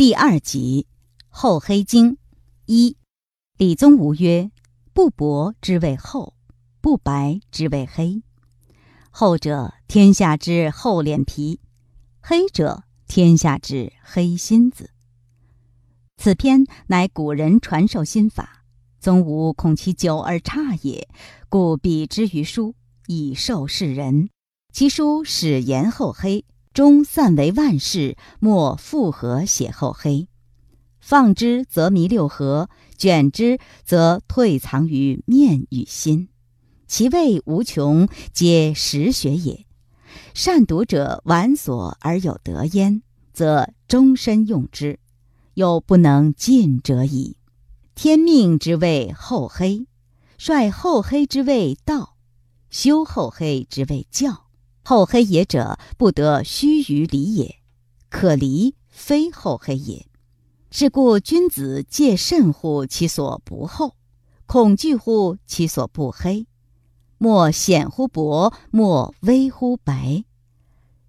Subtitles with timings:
[0.00, 0.86] 第二集，
[1.28, 2.16] 厚黑经
[2.64, 2.96] 一。
[3.58, 4.50] 李宗吾曰
[4.94, 6.32] ：“不薄之谓厚，
[6.80, 8.22] 不白之谓黑。
[9.10, 11.60] 厚者，天下之厚脸皮；
[12.22, 14.88] 黑者，天下之黑心子。”
[16.16, 18.64] 此篇乃古人传授心法，
[19.00, 21.10] 宗吾恐其久而差也，
[21.50, 22.74] 故比之于书，
[23.06, 24.30] 以授世人。
[24.72, 26.46] 其书始言厚黑。
[26.80, 30.28] 终散为万事，莫复合写厚黑。
[30.98, 36.30] 放之则迷六合，卷之则退藏于面与心。
[36.86, 39.66] 其味无穷，皆实学也。
[40.32, 43.02] 善读者玩所而有得焉，
[43.34, 44.98] 则终身用之，
[45.52, 47.36] 有不能尽者矣。
[47.94, 49.86] 天命之谓厚黑，
[50.38, 52.16] 率厚黑之谓道，
[52.70, 54.46] 修厚黑之谓教。
[54.90, 57.60] 厚黑也者，不得须臾离也；
[58.08, 60.04] 可离，非厚黑也。
[60.72, 63.94] 是故君子戒慎乎其所不厚，
[64.46, 66.44] 恐惧乎其所不黑。
[67.18, 70.24] 莫显乎薄，莫微乎白。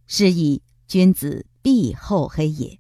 [0.06, 2.80] 是以君子必厚黑也。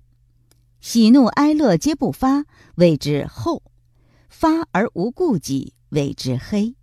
[0.81, 2.45] 喜怒哀乐皆不发，
[2.76, 3.64] 谓之厚；
[4.30, 6.76] 发而无顾忌，谓之黑。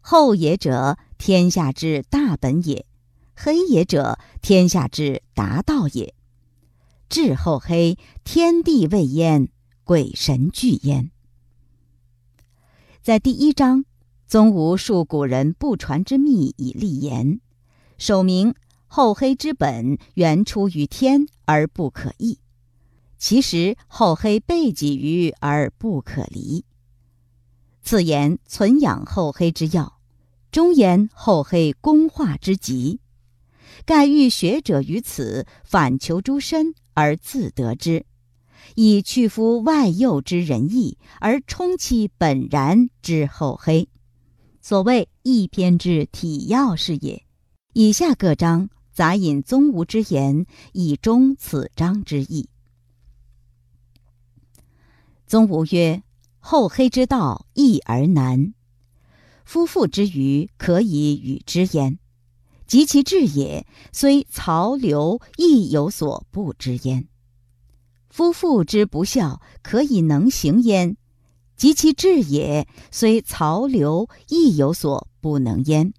[0.00, 2.86] 厚也者，天下之大本也。
[3.36, 6.14] 黑也者，天下之达道也。
[7.08, 9.48] 至厚黑，天地未焉，
[9.84, 11.10] 鬼神惧焉。
[13.02, 13.84] 在第一章，
[14.26, 17.40] 宗吾述古人不传之秘以立言，
[17.98, 18.54] 首明
[18.86, 22.38] 厚黑之本原出于天而不可易，
[23.18, 26.64] 其实厚黑背己于而不可离。
[27.82, 29.98] 次言存养厚黑之要，
[30.50, 33.00] 终言厚黑功化之极。
[33.86, 38.06] 盖欲学者于此反求诸身而自得之，
[38.74, 43.88] 以去夫外诱之仁义，而充其本然之厚黑。
[44.62, 47.22] 所谓一篇之体要是也。
[47.74, 52.48] 以下各章杂引宗吾之言，以终此章之意。
[55.26, 56.02] 宗吾曰
[56.38, 58.54] ：“厚黑之道易而难，
[59.44, 61.98] 夫妇之愚可以与之焉。”
[62.66, 67.06] 及其志也，虽曹刘亦有所不知焉。
[68.08, 70.94] 夫妇之不孝，可以能行焉；
[71.56, 75.92] 及其志也，虽曹刘亦有所不能焉。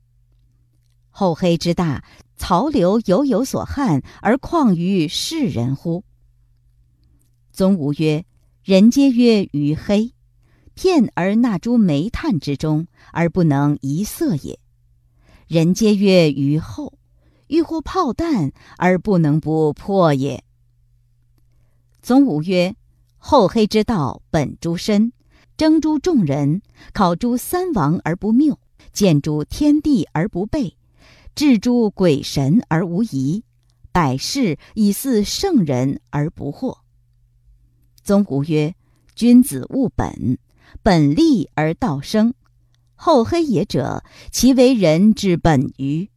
[1.09, 2.03] 厚黑之大，
[2.35, 6.03] 曹刘犹有所憾，而况于世人乎？
[7.51, 8.25] 宗吾曰：
[8.63, 10.13] 人皆曰于黑，
[10.73, 14.59] 片而纳诸煤炭之中，而不能一色也。
[15.47, 16.97] 人皆曰于厚，
[17.47, 20.43] 欲乎炮弹而不能不破也。
[22.01, 22.75] 宗吾曰：
[23.17, 25.13] 厚黑之道本诸身，
[25.55, 26.63] 争诸众人，
[26.93, 28.59] 考诸三王而不谬，
[28.91, 30.73] 见诸天地而不悖，
[31.35, 33.43] 治诸鬼神而无疑，
[33.91, 36.79] 百世以似圣人而不惑。
[38.01, 38.73] 宗吾曰：
[39.13, 40.39] 君子务本，
[40.81, 42.33] 本立而道生。
[42.95, 46.09] 厚黑也者，其为人之本于。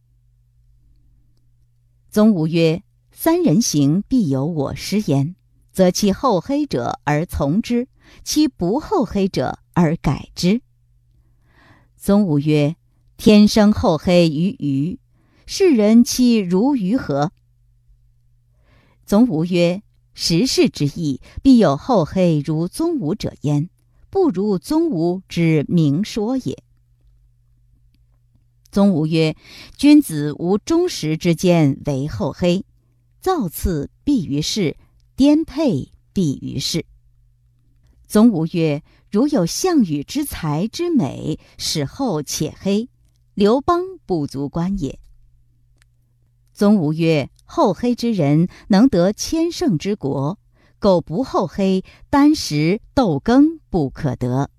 [2.09, 2.81] 宗吾曰：
[3.11, 5.35] 三人行，必有我师焉，
[5.71, 7.87] 则其厚黑者而从之，
[8.23, 10.61] 其不厚黑者而改之。
[11.95, 12.75] 宗吾曰：
[13.17, 14.99] 天生厚黑于鱼，
[15.45, 17.31] 世人其如鱼何？
[19.05, 23.69] 宗吾曰：时事之意，必有厚黑如宗吾者焉，
[24.09, 26.63] 不如宗吾之明说也。
[28.71, 29.35] 宗吾曰
[29.75, 32.63] ：“君子无忠实之间为厚黑，
[33.19, 34.77] 造次必于世，
[35.15, 36.85] 颠沛必于世。”
[38.07, 42.89] 宗吾曰：“如有项羽之才之美，使厚且黑，
[43.33, 44.99] 刘邦不足观也。”
[46.53, 50.37] 宗吾曰：“厚黑之人，能得千乘之国；
[50.77, 54.51] 苟不厚黑，单食斗羹不可得。”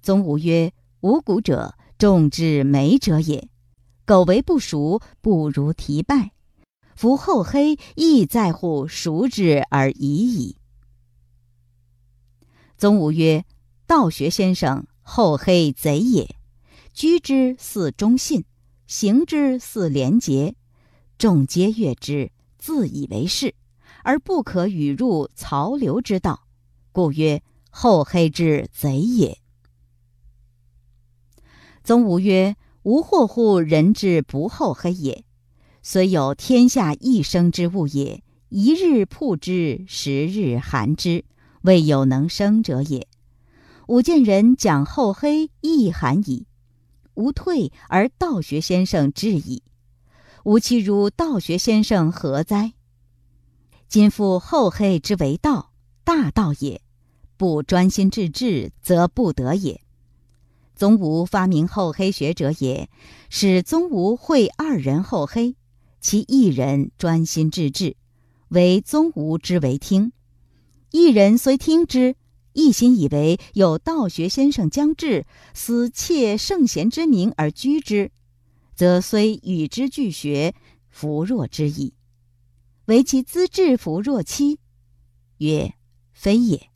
[0.00, 3.48] 宗吾曰：“无谷者。”众之美者也，
[4.06, 6.30] 苟为不熟，不如提败。
[6.94, 10.56] 夫厚黑亦在乎熟之而已矣。
[12.76, 13.44] 宗吾曰：
[13.84, 16.36] 道学先生厚黑贼也，
[16.92, 18.44] 居之似忠信，
[18.86, 20.54] 行之似廉洁，
[21.18, 23.56] 众皆悦之，自以为是，
[24.04, 26.46] 而不可与入曹刘之道，
[26.92, 29.40] 故曰厚黑之贼也。
[31.88, 32.54] 宗吾曰
[32.84, 35.24] ：“无惑乎人之不厚黑也，
[35.80, 41.24] 虽有天下一生之物也，一日曝之，十日寒之，
[41.62, 43.08] 未有能生者也。
[43.86, 46.44] 吾见人讲厚黑，亦寒矣。
[47.14, 49.62] 吾退而道学先生至矣。
[50.44, 52.74] 吾其如道学先生何哉？
[53.88, 55.72] 今复厚黑之为道，
[56.04, 56.82] 大道也。
[57.38, 59.80] 不专心致志，则不得也。
[60.78, 62.88] 宗吾发明厚黑学者也，
[63.30, 65.56] 使宗吾会二人厚黑，
[66.00, 67.96] 其一人专心致志，
[68.50, 70.12] 为宗吾之为听。
[70.92, 72.14] 一人虽听之，
[72.52, 78.12] 一心以为有道学先生将至，思窃圣贤之名而居之，
[78.76, 80.54] 则虽与之俱学，
[80.88, 81.92] 弗若之矣。
[82.84, 84.60] 唯其资质弗若期，
[85.38, 85.74] 曰：
[86.12, 86.70] 非也。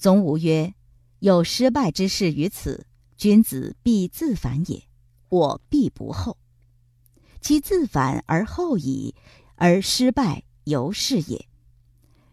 [0.00, 0.72] 宗吾曰
[1.20, 2.86] ：“有失败之事于此，
[3.18, 4.84] 君子必自反也。
[5.28, 6.38] 我必不后。
[7.42, 9.14] 其自反而后矣，
[9.56, 11.46] 而失败犹是也。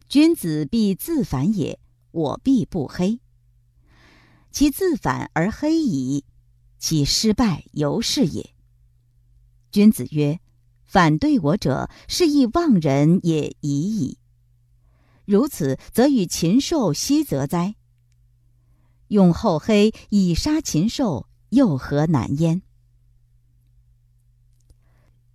[0.07, 1.77] 君子必自反也，
[2.11, 3.19] 我必不黑。
[4.49, 6.23] 其自反而黑矣，
[6.79, 8.53] 其失败犹是也。
[9.71, 10.39] 君子曰：
[10.85, 14.17] 反对我者，是亦忘人也已矣。”
[15.27, 17.75] 如此，则与禽兽奚则哉？
[19.09, 22.61] 用厚黑以杀禽兽，又何难焉？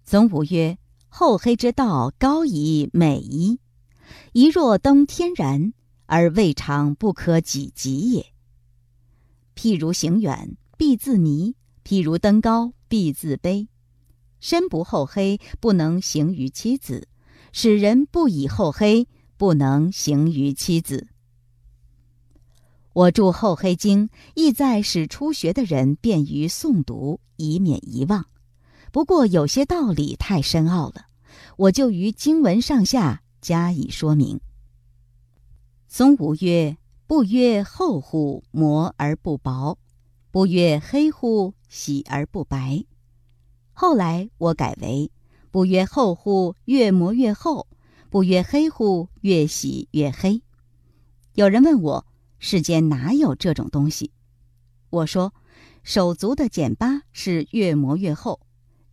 [0.02, 0.78] 宗吾曰：
[1.08, 3.60] 厚黑之道，高矣美矣。
[4.32, 5.74] 一若登天然，
[6.06, 8.32] 而未尝不可己及也。
[9.54, 11.52] 譬如行远，必自迷；
[11.84, 13.68] 譬如登高，必自卑。
[14.40, 17.02] 身不厚黑，不能行于妻子；
[17.52, 19.06] 使人不以厚黑。
[19.42, 21.08] 不能行于妻子。
[22.92, 28.24] 我著《厚黑经》，意在使初学的人便于诵读，以免遗忘。
[28.92, 31.06] 不过有些道理太深奥了，
[31.56, 34.38] 我就于经文上下加以说明。
[35.88, 36.76] 宗吾曰
[37.08, 39.76] ：“不曰厚乎，磨而不薄；
[40.30, 42.84] 不曰黑乎，洗而不白。”
[43.74, 45.10] 后来我改为
[45.50, 47.66] ：“不曰厚乎，越磨越厚。”
[48.12, 49.08] 不曰黑乎？
[49.22, 50.42] 越洗越黑。
[51.32, 52.06] 有人问我：
[52.38, 54.12] 世间哪有这种东西？
[54.90, 55.32] 我说：
[55.82, 58.40] 手足的茧疤是越磨越厚，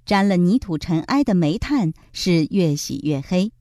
[0.06, 3.52] 沾了泥土尘埃的煤炭是越洗越黑。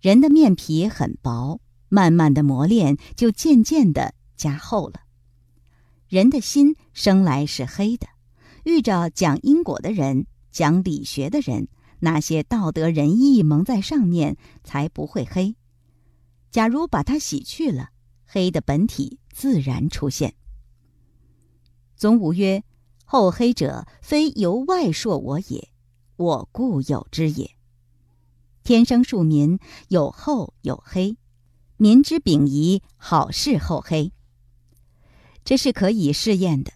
[0.00, 5.02] 人的面皮很薄，慢慢的磨练，就渐渐的加厚了。
[6.08, 8.08] 人的心生来是黑的，
[8.64, 11.68] 遇着讲因果的人，讲理学的人。
[12.04, 15.54] 那些道德仁义蒙在上面，才不会黑。
[16.50, 17.90] 假如把它洗去了，
[18.26, 20.34] 黑的本体自然出现。
[21.94, 22.64] 宗吾曰
[23.06, 25.68] ：“厚黑者，非由外铄我也，
[26.16, 27.52] 我固有之也。
[28.64, 31.16] 天生庶民，有厚有黑，
[31.76, 34.10] 民之秉仪，好事厚黑。
[35.44, 36.72] 这是可以试验的。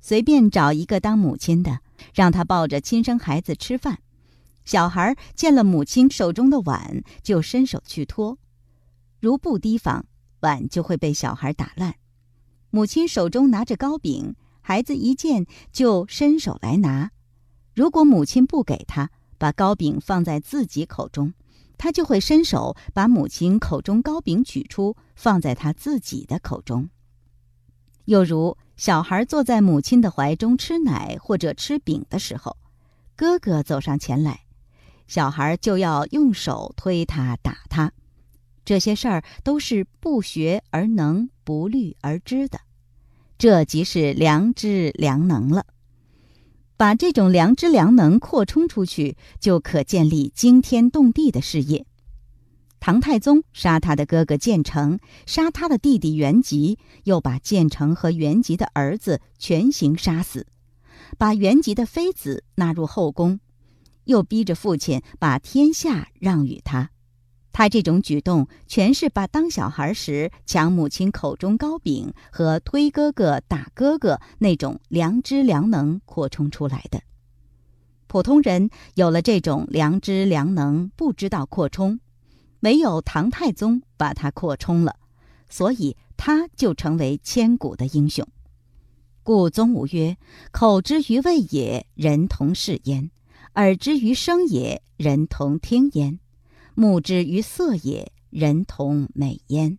[0.00, 1.80] 随便找一个当母亲的，
[2.14, 3.98] 让他抱着亲生孩子吃饭。”
[4.68, 8.36] 小孩见了母亲手中的碗，就伸手去托；
[9.18, 10.04] 如不提防，
[10.40, 11.94] 碗就会被小孩打烂。
[12.68, 17.12] 母亲手中拿着糕饼，孩子一见就伸手来拿。
[17.74, 21.32] 如果母亲不给他，把糕饼放在自己口中，
[21.78, 26.90] 他就会伸手把母亲口中糕饼取出，放在他自己的口中。
[28.04, 32.58] 又如小孩坐在母亲的怀中吃奶或者吃饼的时候，
[33.16, 34.40] 哥哥走上前来。
[35.08, 37.92] 小孩就要用手推他、打他，
[38.64, 42.60] 这些事儿都是不学而能、不虑而知的，
[43.38, 45.64] 这即是良知良能了。
[46.76, 51.86] 把这种良知良能扩充出去，就可建立惊天动地的事业。
[52.78, 60.46] 唐太宗杀他的哥哥建成，杀他的弟弟元吉，又把建成和元吉的儿子全行杀死，
[61.16, 63.40] 把元吉的妃子纳入后宫。
[64.08, 66.90] 又逼着父亲把天下让与他，
[67.52, 77.02] 他这种举动全是把当小孩时抢母亲口中糕饼和推哥哥打哥哥那种良知良能扩充出来的。
[78.06, 82.00] 普通人有了这种良知良能，不知道扩充，
[82.60, 84.96] 唯有唐太宗把它扩充了，
[85.50, 88.26] 所以他就成为千古的英雄。
[89.22, 90.16] 故宗武曰
[90.50, 93.10] ：“口之于味也，人同是焉。”
[93.58, 96.20] 耳之于声也，人同听焉；
[96.76, 99.76] 目之于色也，人同美焉。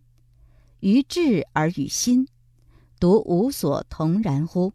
[0.80, 2.28] 于智而与心，
[2.98, 4.74] 独无所同然乎？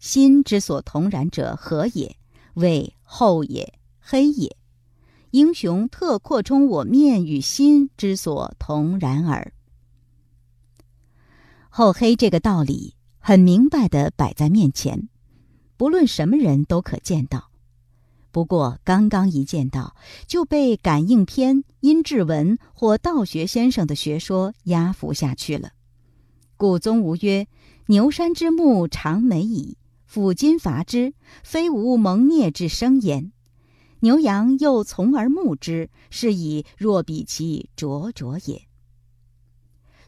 [0.00, 2.16] 心之所同然者何也？
[2.54, 4.56] 谓厚也，黑也。
[5.30, 9.52] 英雄特扩充我面与心之所同然耳。
[11.68, 15.08] 厚黑这个道理很明白的摆在面前，
[15.76, 17.52] 不论什么人都可见到。
[18.36, 25.70] 不过刚刚一见到，就被感应篇、殷志文或道学先生的学说压服下去了。
[26.58, 27.48] 故宗吾曰
[27.88, 33.32] ：“牛山之木长美矣，斧金伐之，非无蒙孽之生焉。
[34.00, 38.68] 牛羊又从而牧之，是以若比其灼灼也。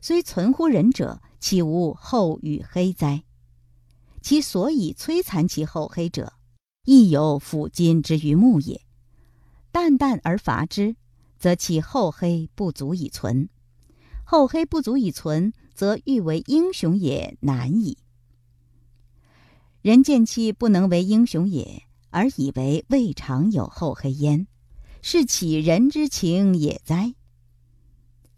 [0.03, 3.23] 虽存乎人者，岂无厚与黑哉？
[4.21, 6.35] 其所以摧残其厚黑者。”
[6.85, 8.81] 亦有斧金之于木也，
[9.71, 10.97] 淡淡而伐之，
[11.39, 13.49] 则其厚黑不足以存；
[14.25, 17.99] 厚黑不足以存，则欲为英雄也难矣。
[19.83, 24.47] 人见其不能为英雄也，而以为未尝有厚黑焉，
[25.03, 27.15] 是岂人之情也哉？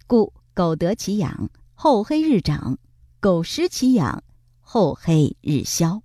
[0.09, 2.77] 故苟得其养，厚黑日长；
[3.21, 4.25] 苟失其养，
[4.61, 6.03] 厚黑日消。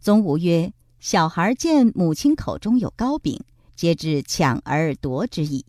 [0.00, 0.72] 宗吾曰。
[1.08, 3.44] 小孩见母亲口中有糕饼，
[3.76, 5.64] 皆知抢而夺之意。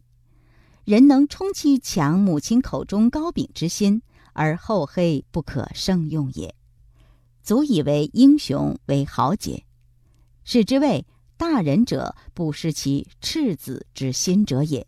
[0.83, 4.01] 人能充其抢母亲口中糕饼之心，
[4.33, 6.55] 而厚黑不可胜用也，
[7.43, 9.63] 足以为英雄为豪杰。
[10.43, 11.05] 是之谓
[11.37, 14.87] 大人者，不失其赤子之心者也。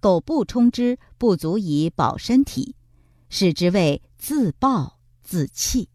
[0.00, 2.76] 苟不充之，不足以保身体，
[3.30, 5.88] 是之谓自暴自弃。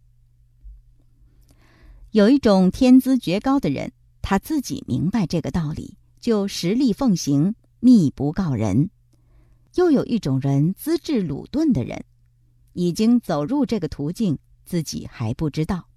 [2.12, 8.90] 有一种天资绝高的人，他自己明白这个道理，就实力奉行，密不告人；
[9.76, 12.06] 又有一种人资质鲁钝的人，
[12.72, 15.90] 已经走入这个途径，自己还不知道。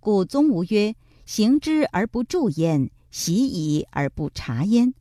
[0.00, 4.92] 故宗吾曰：行之而不助焉，习矣而不察焉，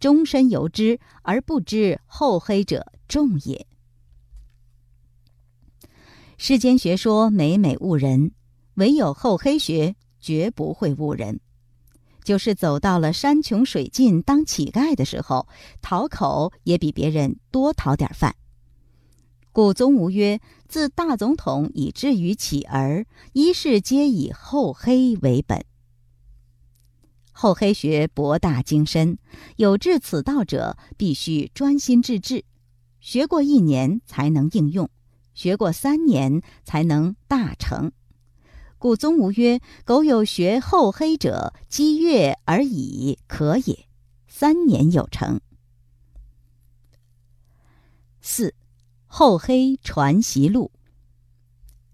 [0.00, 3.66] 终身由之而不知厚黑者众也。
[6.38, 8.32] 世间学说每每误人。
[8.76, 11.40] 唯有厚黑学绝不会误人，
[12.24, 15.46] 就是走到了山穷水尽当乞丐的时候，
[15.82, 18.34] 讨口也比别人多讨点饭。
[19.52, 25.64] 故宗吾曰：自大总统以至于乞儿，一世皆以厚黑为本。
[27.32, 29.16] 厚黑学博大精深，
[29.56, 32.44] 有志此道者，必须专心致志，
[33.00, 34.90] 学过一年才能应用，
[35.32, 37.92] 学过三年才能大成。
[38.86, 43.88] 故宗吾曰：“苟有学厚黑者，积月而已可也，
[44.28, 45.40] 三年有成。”
[48.22, 48.54] 四，
[49.08, 50.70] 厚黑传习录。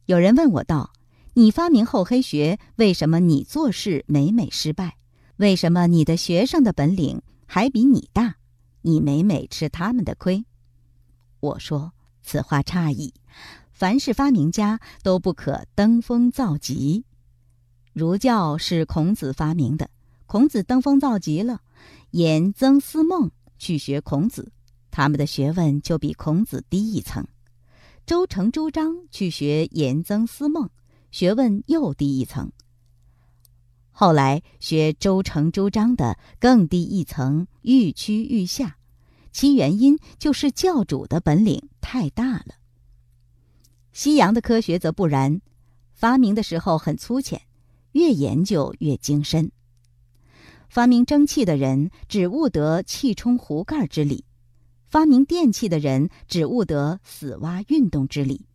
[0.05, 0.93] 有人问我道
[1.33, 4.99] ：“你发明厚黑学，为什么你做事每每失败？
[5.37, 8.37] 为什么你的学生的本领还比你大？
[8.83, 10.45] 你每每吃他们的亏？”
[11.41, 13.15] 我说：“此话差矣。”
[13.83, 17.05] 凡是发明家都不可登峰造极。
[17.93, 19.91] 儒教是孔子发明的，
[20.27, 21.62] 孔子登峰造极了，
[22.12, 24.53] 颜曾思孟去学孔子，
[24.93, 27.25] 他们的学问就比孔子低一层；
[28.07, 30.71] 周成、周章去学颜曾思孟，
[31.11, 32.53] 学问又低一层。
[33.91, 38.77] 后来学周成、周章的更低一层，愈趋愈下，
[39.33, 42.62] 其原因就是教主的本领太大了。
[43.93, 45.41] 西洋的科学则不然，
[45.93, 47.43] 发明的时候很粗浅，
[47.93, 49.53] 越研究越精深。
[50.69, 54.25] 发明蒸汽的人只悟得气冲壶盖之理，
[54.89, 58.47] 发明电器的人只悟得死蛙运动之理。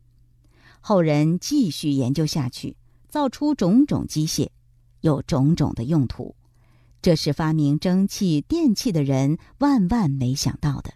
[0.81, 2.75] 后人继续研究下去，
[3.07, 4.49] 造出种种机械，
[5.01, 6.35] 有种种的用途，
[7.01, 10.91] 这是发明蒸汽、电器的人万万没想到的。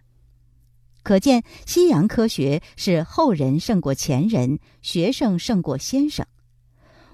[1.04, 6.26] 可见，西洋科学是后人胜过前人，学生胜过先生。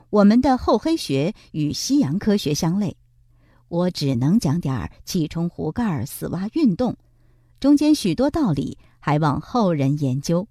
[0.10, 2.98] 我们的厚黑学与西洋科学相类，
[3.68, 6.98] 我只能讲点儿气冲壶盖、死挖运动，
[7.60, 10.48] 中间许多道理还望后人研究。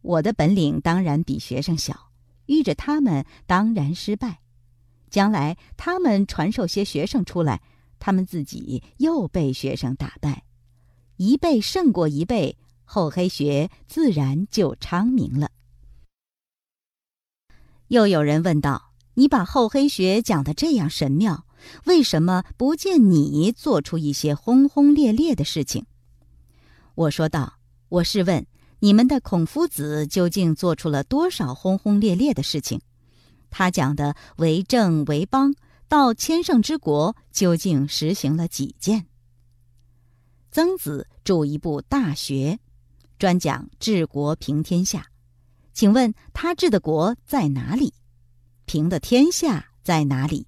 [0.00, 2.10] 我的本领当然比学生小，
[2.46, 4.40] 遇着他们当然失败。
[5.10, 7.60] 将来他们传授些学生出来，
[7.98, 10.44] 他们自己又被学生打败。
[11.22, 15.52] 一倍胜过一倍，厚黑学自然就昌明了。
[17.86, 21.46] 又有人问道：“你把厚黑学讲得这样神妙，
[21.84, 25.86] 为什么不见你做出一些轰轰烈烈的事情？”
[26.96, 28.44] 我说道：“我试问
[28.80, 32.80] 你们的孔夫子究竟做出了多少轰轰烈烈的事情？
[33.48, 35.54] 他讲的为政为邦，
[35.86, 39.06] 到千乘之国究竟实行了几件？
[40.52, 42.58] 曾子著一部《大学》，
[43.18, 45.06] 专讲治国平天下。
[45.72, 47.94] 请问他治的国在哪里？
[48.66, 50.46] 平的天下在哪里？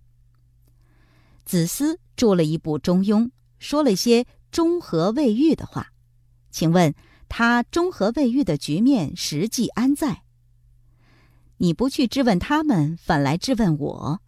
[1.47, 3.23] 子思著了一部《中庸》，
[3.59, 5.91] 说了些中和未遇的话。
[6.51, 6.95] 请问
[7.31, 10.25] 他中和未遇的局面实际安在？
[11.57, 14.21] 你不去质问他们，反来质问我。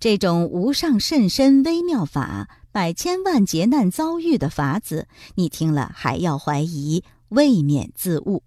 [0.00, 8.42] 这种无上甚深微妙法，百千万劫难遭遇的法子，你听了还要怀疑，未免自误。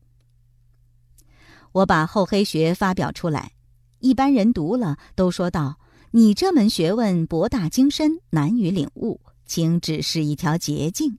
[1.72, 3.54] 我把厚黑学发表出来，
[4.00, 5.80] 一般人读了都说道
[6.12, 11.18] ：“你这门学问博大精深，难于领悟，请指示一条捷径。”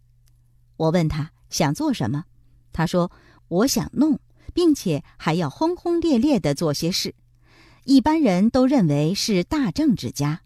[0.76, 2.24] 我问他想做什么，
[2.72, 3.10] 他说
[3.48, 4.20] ：“我想弄，
[4.52, 7.14] 并且还要轰轰烈烈地做些事。”
[7.84, 10.42] 一般人都认为是大政治家。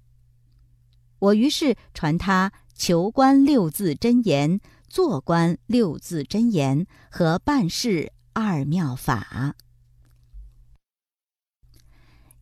[1.19, 9.57] 我于是传他求官六字真言、做官六字真言和办事二妙法。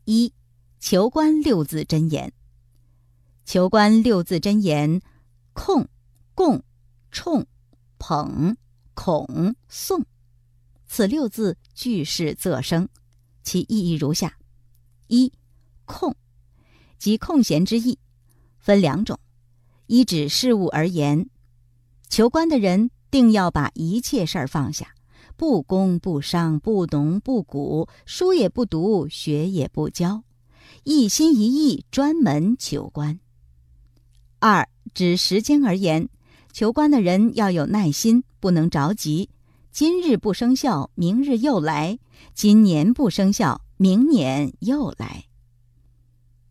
[0.05, 0.33] 一、
[0.81, 2.33] 求官六字真言。
[3.45, 5.01] 求官六字真言：
[5.53, 5.89] 控、
[6.35, 6.63] 供、
[7.11, 7.47] 冲、
[7.99, 8.57] 捧、
[8.95, 10.05] 恐、颂。
[10.87, 12.89] 此六字句式仄声，
[13.43, 14.37] 其意义如下。
[15.07, 15.33] 一
[15.85, 16.17] 空，
[16.99, 17.99] 即空闲之意，
[18.65, 19.21] 分两种。
[19.89, 21.29] 一指事物而言，
[22.09, 24.95] 求官的人定要把一切事儿放下，
[25.37, 30.23] 不工不商不农不谷，书也不读，学也不教，
[30.85, 33.21] 一心一意专门求官。
[34.39, 36.09] 二指时间而言，
[36.51, 39.29] 求官的人要有耐心，不能着急。
[39.71, 41.99] 今日不生效，明日又来；
[42.33, 43.61] 今年不生效。
[43.77, 45.25] 明年又来。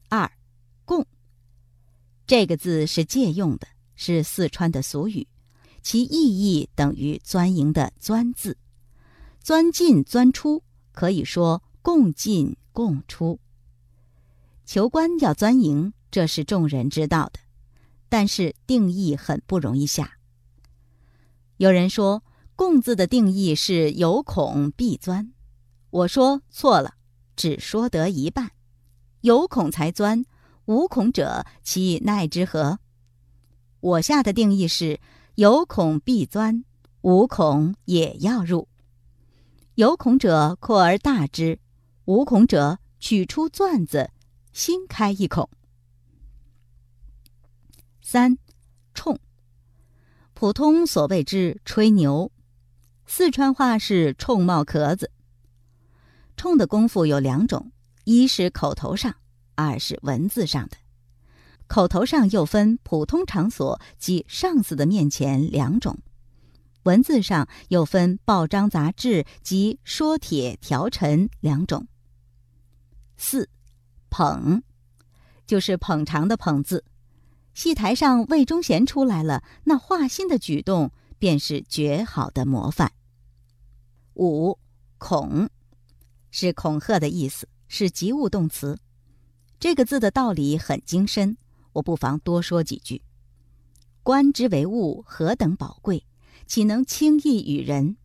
[0.10, 0.30] 二，
[0.86, 1.08] 贡。
[2.26, 5.28] 这个字是借用的，是四川的俗语，
[5.82, 8.58] 其意义等于钻营的“钻”字，
[9.42, 13.40] 钻进钻出，可以说共进共出。
[14.66, 17.40] 求官要钻营，这是众人知道的，
[18.08, 20.18] 但是定义很不容易下。
[21.58, 22.24] 有人说
[22.56, 25.34] “共”字的定义是有孔必钻，
[25.90, 26.96] 我说错了。
[27.36, 28.52] 只说得一半，
[29.22, 30.24] 有孔才钻，
[30.66, 32.80] 无孔者其奈之何？
[33.82, 35.00] 我下的定义是：
[35.36, 36.64] 有孔必钻，
[37.02, 38.70] 无孔也要入。
[39.76, 41.60] 有孔者扩而大之，
[42.06, 44.12] 无孔者取出钻子，
[44.54, 45.50] 新开一孔。
[48.02, 48.38] 三，
[48.94, 49.20] 冲。
[50.34, 52.32] 普通所谓之吹牛，
[53.06, 55.12] 四川话是冲帽壳子。
[56.38, 57.72] 冲的功夫有两种，
[58.06, 59.16] 一是口头上，
[59.56, 60.78] 二是文字上的。
[61.68, 65.98] 口头上又分普通场所及上司的面前两种，
[66.84, 71.88] 文字上又分报章杂志及说帖条陈两种。
[73.16, 73.50] 四，
[74.10, 74.62] 捧，
[75.48, 76.84] 就是捧场的捧字。
[77.54, 82.92] 戏台上魏忠贤出来了，那画心的举动便是绝好的模范。
[84.16, 84.60] 五，
[84.98, 85.50] 恐。
[86.30, 88.80] 是恐吓的意思，是及物动词。
[89.64, 91.38] 这个字的道理很精深，
[91.72, 93.02] 我不妨多说几句。
[94.04, 96.06] 官之为物，何等宝贵，
[96.46, 97.96] 岂能轻易与人？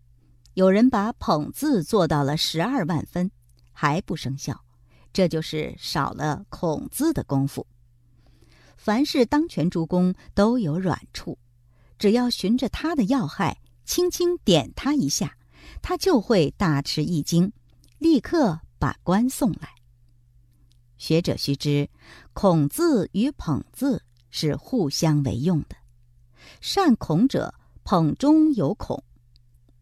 [0.54, 3.32] 有人把捧字做到了十二万分，
[3.72, 4.60] 还不生效，
[5.12, 7.66] 这就是少了孔字的功夫。
[8.76, 11.40] 凡是当权诸公都有软处，
[11.98, 15.36] 只要循着他的要害，轻轻点他一下，
[15.82, 17.52] 他就会大吃一惊。
[17.98, 19.70] 立刻把官送来。
[20.98, 21.88] 学者须知，
[22.32, 25.76] 孔字与捧字是互相为用的。
[26.60, 29.02] 善孔者，捧中有孔。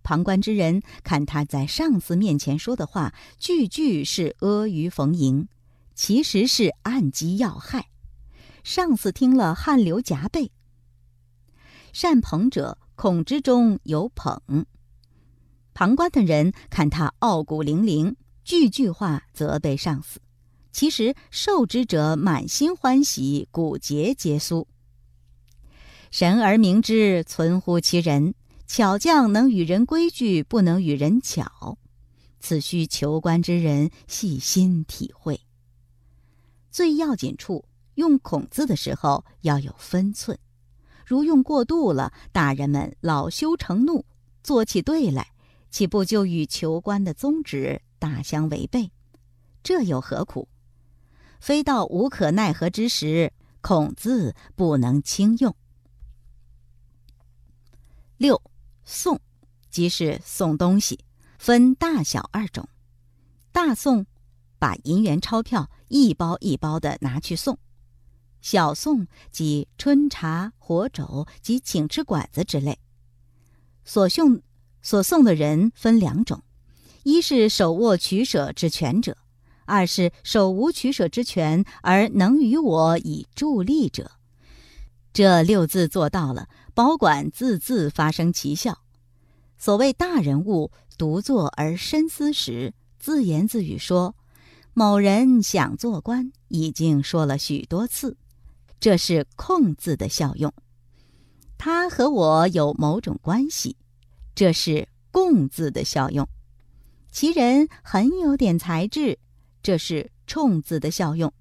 [0.02, 5.48] 旁观之人看他在上司面前说的话，句句是阿谀逢迎，
[5.96, 7.88] 其实是暗击要害。
[8.62, 10.52] 上司听了汗流浃背。
[11.92, 14.66] 善捧者，孔之中有捧。
[15.74, 20.20] 旁观的人看他傲骨凌凌，句句话责备上司，
[20.76, 24.66] 其实受之者满心欢喜，骨节皆酥。
[26.10, 28.34] 神而明之，存乎其人。
[28.66, 31.78] 巧匠能与人规矩，不能与人巧，
[32.40, 35.40] 此需求官之人细心体会。
[36.70, 40.38] 最要紧处，用孔字的时候要有分寸，
[41.06, 44.04] 如用过度了，大人们恼羞成怒，
[44.42, 45.28] 做起对来。
[45.70, 48.90] 岂不就与求官的宗旨大相违背？
[49.62, 50.46] 这又何苦？
[51.40, 55.54] 非到无可奈何之时，恐字不能轻用。
[58.16, 58.40] 六
[58.84, 59.20] 送，
[59.70, 61.00] 即是送东西，
[61.38, 62.68] 分大小二种。
[63.52, 64.06] 大送，
[64.58, 67.56] 把银元钞票一包一包的拿去送；
[68.40, 72.78] 小送，即春茶、火肘及请吃馆子之类。
[73.84, 74.40] 所送
[74.82, 76.42] 所送的人分两种：
[77.02, 79.12] 一是手握取舍之权者；
[79.66, 84.12] 二是手无取舍之权而能与我以助力者。
[85.12, 88.78] 这六字做到了，保管字字发生奇效。
[89.58, 94.14] 所谓大人物独坐而深思时，自言自语说
[94.74, 98.16] ：“某人想做官，已经说了许多次。”
[98.78, 100.52] 这是控字的效用。
[101.56, 103.76] 他和我有某种关系，
[104.34, 106.28] 这是共字的效用。
[107.10, 109.18] 其人很有点才智，
[109.66, 111.32] 这是冲字的效用。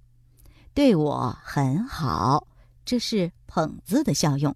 [0.73, 2.47] 对我很好。
[2.83, 4.55] 这是捧字的效用，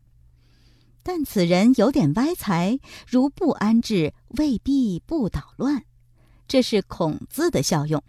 [1.03, 5.84] 但此人有点歪才，如不安置，未必不捣乱。
[6.47, 8.03] 这是孔字的效用。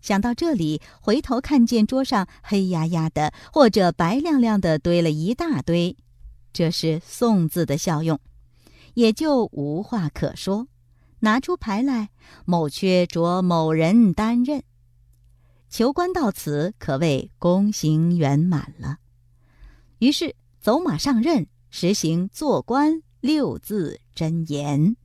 [0.00, 5.96] 想到这里，回头看见桌上黑压压的，或者白亮亮的堆了一大堆，
[6.52, 8.20] 这是宋字的效用，
[8.94, 10.68] 也就无话可说。
[11.20, 12.10] 拿出牌来，
[12.44, 14.62] 某缺着某人担任。
[15.68, 18.98] 求官到此，可谓功行圆满了。
[19.98, 24.96] 于是走马上任，实行做官六字真言。